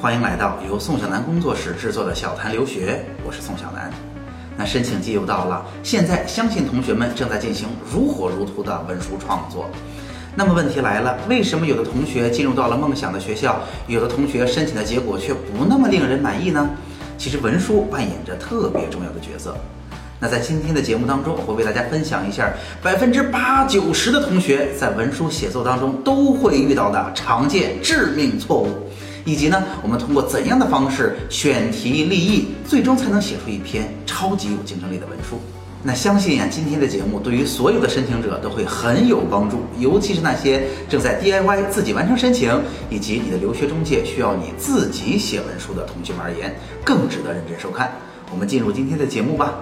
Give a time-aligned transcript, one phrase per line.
[0.00, 3.92] 欢迎来到由宋小南工作室制作的小谈留学，我是宋小南。
[4.56, 9.68] 那申请季又到了，现在相信同学们正在进行如火如荼的文书创作。
[10.34, 16.70] 那么问题来了，为什么有的同学进入到了梦想的学校，有的同学申请的结果却不那么令人满意呢？
[17.18, 19.54] 其实文书扮演着特别重要的角色。
[20.18, 22.50] 那在今天的节目当中，我会为大家分享一下
[22.82, 28.88] 百分之八九十的同学在文书写作当中都会遇到的常见致命错误，
[29.24, 35.38] 以及呢，我们通过怎样的方式选题立意，最终才能写出一篇超级有竞争力的文书。
[35.82, 42.60] 那相信呀，今天的节目对于所有的申请者都会很有帮助，尤其是那些正在 DIY 自己完成申请，
[42.90, 47.90] 以及你的留学中介需要你自己写文书的同学们而言，更值得认真收看。
[48.30, 49.54] 我们进入今天的节目吧。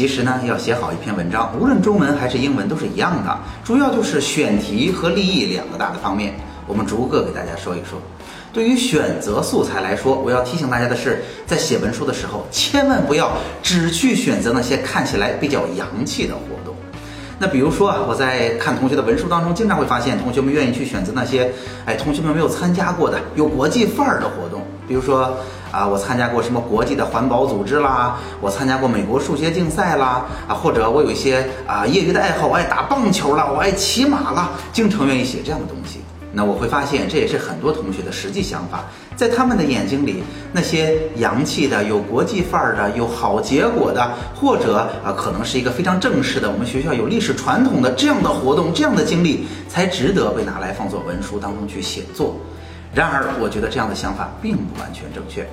[0.00, 6.32] 其实呢，要写好一篇文章，无论中文还是英文都是一样的，主要就是选题和立意两个大的方面。
[6.66, 8.00] 我们逐个给大家说一说。
[8.50, 16.69] 对于选择素材来说，我要提醒大家的是，在写文书的时候，千万不要只去选择那些看起来比较洋气的活动。
[17.40, 21.50] 那比如说啊，我在看同学的文书当中，经常会发现同学们愿意去选择那些，
[21.86, 25.34] 哎，同学们没有参加过的有国际范儿的活动，比如说。
[25.72, 28.16] 啊，我参加过什么国际的环保组织啦？
[28.40, 36.00] 我参加过美国数学竞赛啦，啊，或者我有一些啊业余的爱好，我爱打棒球啦，我爱骑马啦，经常愿意写这样的东西。
[36.32, 38.84] 那我会发现，这也是很多同学的实际想法。
[39.16, 52.36] 在他们的眼睛里，那些洋气的、有国际范儿的、有好结果的，或者啊可能是一个非常正式的，我们学校有历史传统的这样的活动、这样的经历，才值得被拿来放作文书当中去写作。
[52.94, 55.46] 然而，我觉得这样的想法并不完全正确。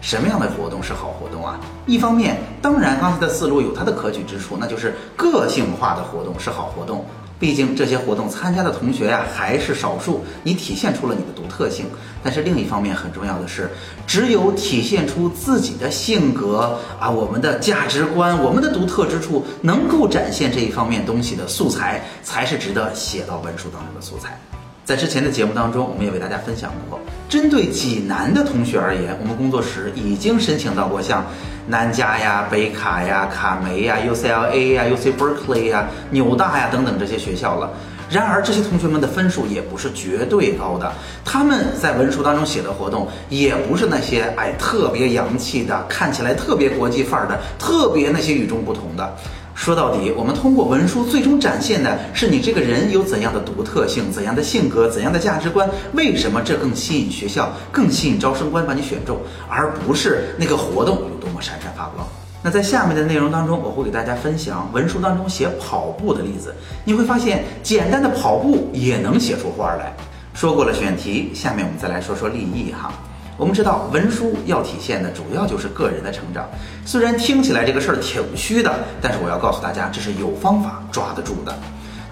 [0.00, 1.58] 什么样的活动是好活动啊？
[1.86, 7.04] 一方面，当然刚才的思路有它的可取之处，那就是个性化的活动是好活动。
[7.38, 11.86] 毕竟这些活动参加的同学呀还是少数，你体现出了你的独特性。
[12.22, 13.70] 但是另一方面很重要的是，
[14.06, 24.40] 只有体现出自己的性格啊，我们的价值观，我们的独特之处，能够展现这一方面东西的素材，才是值得写到文书当中的素材。
[24.86, 31.26] 在之前的节目当中，我们也为大家分享过，针对济南的同学而言，我们工作室已经申请到过像
[31.66, 37.68] 南加呀、北卡呀、卡梅呀、UCLA 呀、UC Berkeley 呀、纽大呀等等这些学校了。
[38.08, 40.92] 然而，这些同学们的分数也不是绝对高的，
[41.24, 49.16] 他们在文书当中写的活动也不是那些哎特别洋气的，看起来特别国际范儿的，特别那些与众不同的。
[49.56, 55.68] 说到底，我们通过文书最终展现的是你这个人有怎样的独特性、怎样的性格、怎样的价值观。
[55.94, 59.18] 为什么这更吸引学校、更吸引招生官把你选中，
[59.48, 62.06] 而不是那个活动有多么闪闪发光？
[62.42, 66.54] 那在下面的内容当中，我会给大家分享文书当中写跑步的例子。
[66.84, 69.96] 你会发现，简单的跑步也能写出花来。
[70.34, 72.92] 说过了选题，下面我们再来说说立意哈。
[73.38, 76.48] 我们知道文书要体现的主要就是个人的成长，
[76.86, 81.54] 虽然听起来这个事儿挺虚的，但是我要告诉大家，这是有方法抓得住的。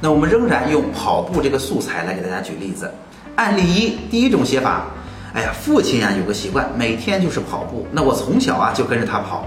[0.01, 2.93] 那我们仍然用跑步这个素材来给大家举例子。
[3.37, 4.85] 案例一，第一种写法，
[5.33, 9.47] 哎呀，父亲啊有个习惯，每天就是跑步，那我从小啊就跟着他跑。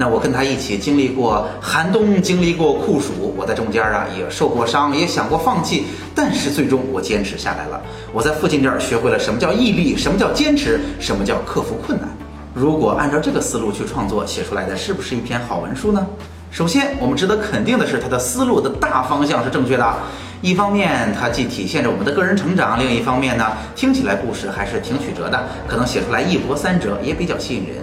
[0.00, 7.80] 那我跟他一起经历过寒冬，经历过酷暑，我在中间啊也受过伤，也想过放弃，但是最终我坚持下来了。
[8.12, 12.08] 我在父亲这儿学会了什么叫毅力，什么叫坚持，什么叫克服困难。
[12.54, 16.06] 如果按照这个思路去创作，写出来的是不是一篇好文书呢？
[16.52, 19.94] 首先，我们值得肯定的是，他的思路的大方向是正确的。
[20.40, 23.44] 一方面，它既体现着我们的个人成长；另一方面呢，
[23.74, 27.76] 听起来故事还是挺曲折的，可能写出来一波三折，也比较吸引人。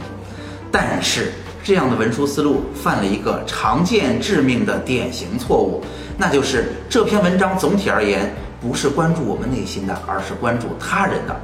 [0.71, 1.33] 但是，
[1.65, 5.83] 这样的文书思路犯了一个常见致命的典型错误，
[6.15, 8.31] 那就是这篇文章总体而言
[8.61, 11.35] 不是关注我们内心的，而是关注他人的。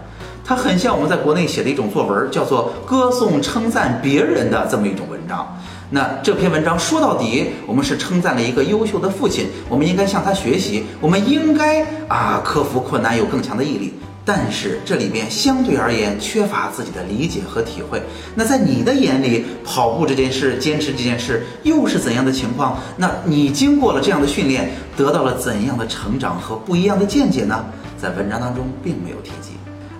[0.45, 5.57] 它很像我们在国内写的一种作文，叫做歌颂称赞别人的这么一种文章。
[5.89, 13.91] 那这篇文章说到底，我们是称赞了一个优秀的父亲，我们应该向他学习，我们应该啊克服困难，有更强的毅力。
[14.23, 18.01] 但是这里边相对而言缺乏自己的理解和体会。
[18.35, 22.77] 那在你的眼里，跑步这件事、坚持这件事又是怎样的情况？
[22.97, 27.65] 那你经过了这样的训练，得到了怎样的成长和不一样的见解呢？
[27.97, 29.51] 在文章当中并没有提及。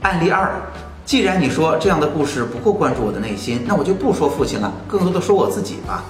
[0.01, 0.51] 案例二，
[1.05, 6.03] 既然你说这样的故事不够关注我的内心，那我就不说父亲了，更多的说我自己吧。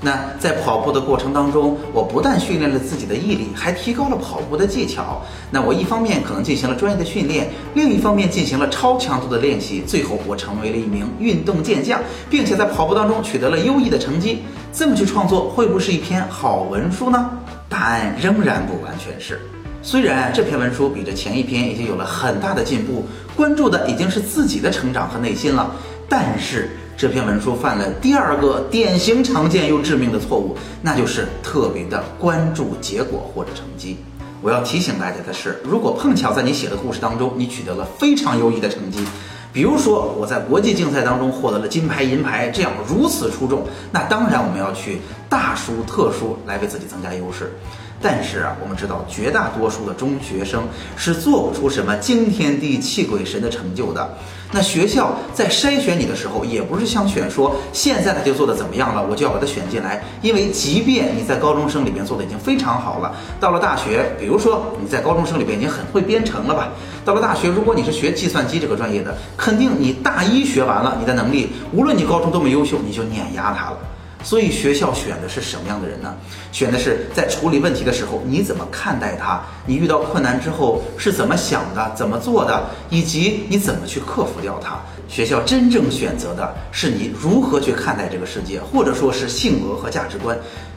[0.00, 5.22] 那在跑步的过程当中，我不但训练了自己的毅力，还提高了跑步的技巧。
[5.50, 14.42] 那我一方面可能进行了专业的训练，另一方面进行了超强度的练习，最后我成为了一名运动健将，并且在跑步当中取得了优异的成绩。
[14.72, 17.30] 这么去创作，会不会是一篇好文书呢？
[17.68, 19.40] 答案仍然不完全是。
[19.82, 25.74] 虽然这篇文书比这前一篇已经有了很大的进步，关注的已经是自己的成长和内心了，
[26.08, 33.98] 但是这篇文书犯了第二个典型、常见又致命的错误，那就是特别的关注结果或者成绩。
[34.40, 39.04] 我要提醒大家的是，如果碰巧在你写的故事当中，你取得了非常优异的成绩，
[39.52, 47.52] 比如说我在国际竞赛当中获得了金牌、银牌，这样如此出众，那当然我们要去大书特书来为自己增加优势。
[48.00, 50.62] 但是啊，我们知道绝大多数的中学生
[50.96, 54.08] 是做不出什么惊天地泣鬼神的成就的。
[54.52, 60.00] 那学校在筛选你的时候，也不是想选说现在他就做的怎么样了，我就要把他选进来。
[60.22, 66.68] 因为即便你在高中生里边做的已经非常好了，到了大学，比如说你在高中生里边已经很会编程了吧，
[67.04, 73.78] 到了大学，如果你是学计算机这个专业的，肯定你大一学完了，你的能力无论你高中多么优秀，你就碾压他了。
[74.22, 76.14] 所以学校选的是什么样的人呢？
[76.50, 84.78] 选的是在处理问题的时候你怎么看待他，你遇到困难之后是怎么想的、怎么做的，以及你怎么去克服掉它。
[85.08, 90.36] 学校真正选择的是你如何去看待这个世界，或者说是性格和价值观。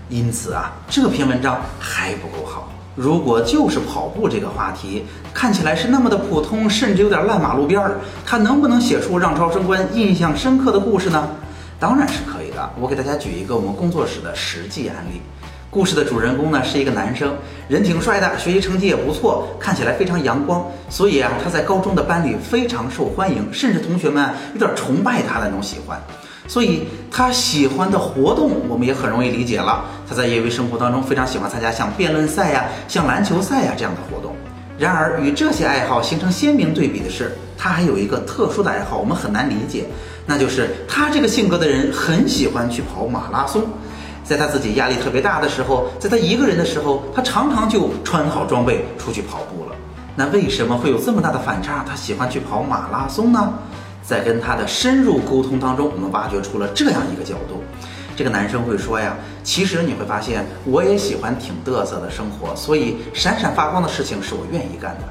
[0.10, 2.72] 因此啊，这篇文章还不够好。
[2.96, 11.30] 如果就是跑步这个话题看起来是那么的普通，甚至有点烂马路边儿，他能不能写出让招生官印象深刻的故事呢？
[11.80, 12.70] 当然是可以的。
[12.80, 15.22] 我给大家举一个我们工作室的实际案例。
[15.72, 17.34] 故事的主人公呢是一个男生，
[17.68, 20.66] 人挺帅的，学习成绩也不错，看起来非常阳光。
[20.90, 26.02] 所以啊，他在高中的班里非常受欢迎，甚至同学们有点崇拜他的那种喜欢。
[26.48, 29.86] 所以他喜欢的活动我们也很容易理解了。
[30.10, 34.36] 他在业余生活当中非常喜欢参加像辩论赛呀、像篮球赛呀这样的活动。
[34.80, 39.86] 然而与这些爱好形成鲜明对比的是，他还有一个特殊的爱好，我们很难理解。
[40.30, 43.64] 那就是他这个性格的人很喜欢去跑马拉松，
[44.24, 49.76] 在他自己压力特别大的时候，在他一个人的时候，他常常就穿好装备出去跑步了。
[50.16, 51.84] 那为什么会有这么大的反差？
[51.84, 53.52] 他喜欢去跑马拉松呢？
[54.04, 57.64] 在跟他的深入沟通当中，我们挖掘出了这样一个角度。
[58.16, 65.10] 这个男生会说呀，其实你会发现，我也喜欢挺嘚瑟的生活，所以闪闪发光的事情是我愿意干的。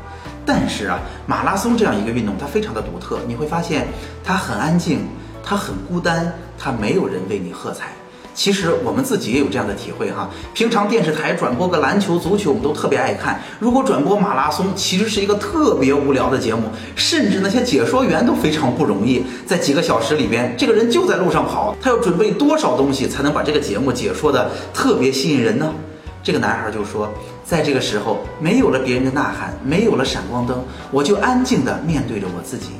[0.48, 3.18] 但是啊，马拉松这样一个运动，它非常的独特。
[3.28, 3.86] 你会发现，
[4.24, 5.00] 它很安静，
[5.44, 7.90] 它很孤单，它没有人为你喝彩。
[8.34, 10.30] 其实我们自己也有这样的体会哈。
[10.54, 13.38] 平常电视台转播个篮球、足球，我们都特别爱看。
[13.58, 19.22] 如果转播马拉松，其实是一个特别无聊的节目，甚至那些解说员都非常不容易。
[19.44, 25.74] 在几个小时里边，这个人就在路上跑，他要准备多少东西才能把这个节目解说的特别吸引人呢？
[26.22, 27.12] 这个男孩就说。
[27.48, 32.72] 在这个时候，没有了别人的呐喊，没有了闪光灯，我就安静地面对着我自己。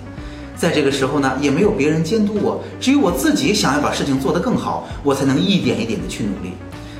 [0.55, 6.53] 在这个时候呢，也没有别人监督我，只有我自己想要把事情做得更好，我才能一点一点地去努力。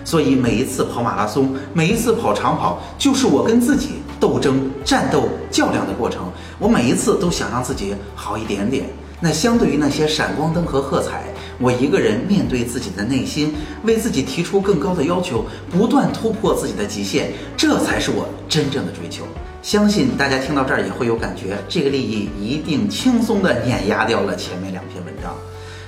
[0.03, 6.23] 所以每一次跑马拉松，每一次跑长跑，就是我跟自己斗争、战斗、较量的过程。
[6.59, 8.87] 我每一次都想让自己好一点点。
[9.21, 11.25] 那相对于那些闪光灯和喝彩，
[11.59, 19.25] 我一个人面对自己的内心，为自己提出更高的要求，不断突破自己的极限，这才是我真正的追求。
[19.61, 25.35] 相信大家听到这儿也会有感觉，这个利益一定轻松的碾压掉了前面两篇文章。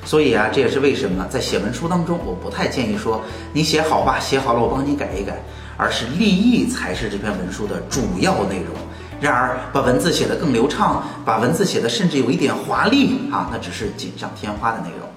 [0.05, 3.23] 所以啊，这也是为什么在写文书当中，我不太建议说
[3.53, 5.41] 你写好吧，写好了我帮你改一改，
[5.77, 8.75] 而是立意才是这篇文书的主要内容。
[9.21, 15.09] 然而，把文字写得更流畅，把文字写得甚至有一点华丽啊，那只是锦上添花的内容。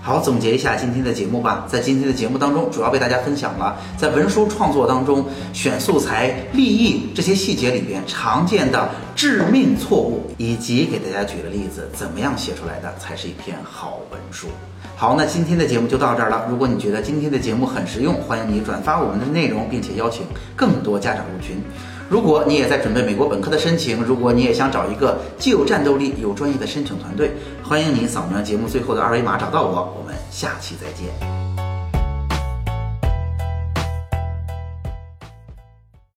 [0.00, 1.66] 好，总结一下今天的节目吧。
[1.66, 14.46] 在今天的节目当中，主要为大家分享了在文书创作当中选素材、立意这些细节里边常见的致命错误，以及给大家举了例子，怎么样写出来的才是一篇好文书。
[14.96, 16.46] 好，那今天的节目就到这儿了。
[16.48, 20.22] 如果你觉得今天的节目很实用，欢迎你转发我们的内容，并且邀请
[20.56, 21.60] 更多家长入群。
[22.08, 29.94] 如果你也在准备美国本科的申请，如果你也想找一个既有战斗力有专业的申请团队，欢迎您扫描节目最后的二维码找到我。
[29.98, 31.67] 我们下期再见。